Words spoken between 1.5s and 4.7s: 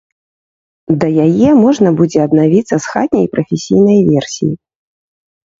можна будзе абнавіцца з хатняй і прафесійнай версій.